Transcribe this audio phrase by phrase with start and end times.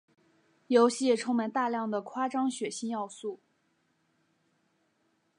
[0.65, 3.39] 游戏也充满大量的夸张血腥要素。